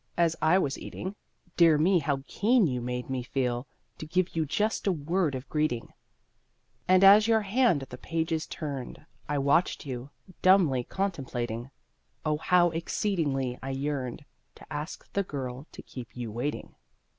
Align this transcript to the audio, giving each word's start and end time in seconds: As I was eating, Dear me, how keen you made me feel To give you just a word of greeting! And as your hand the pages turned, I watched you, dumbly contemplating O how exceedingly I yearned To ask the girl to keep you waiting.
As 0.17 0.35
I 0.41 0.57
was 0.57 0.79
eating, 0.79 1.15
Dear 1.57 1.77
me, 1.77 1.99
how 1.99 2.23
keen 2.25 2.65
you 2.65 2.81
made 2.81 3.07
me 3.07 3.21
feel 3.21 3.67
To 3.99 4.07
give 4.07 4.35
you 4.35 4.47
just 4.47 4.87
a 4.87 4.91
word 4.91 5.35
of 5.35 5.47
greeting! 5.47 5.93
And 6.87 7.03
as 7.03 7.27
your 7.27 7.41
hand 7.41 7.81
the 7.87 7.99
pages 7.99 8.47
turned, 8.47 9.05
I 9.29 9.37
watched 9.37 9.85
you, 9.85 10.09
dumbly 10.41 10.83
contemplating 10.85 11.69
O 12.25 12.37
how 12.37 12.71
exceedingly 12.71 13.59
I 13.61 13.69
yearned 13.69 14.25
To 14.55 14.73
ask 14.73 15.07
the 15.13 15.21
girl 15.21 15.67
to 15.71 15.83
keep 15.83 16.17
you 16.17 16.31
waiting. 16.31 16.73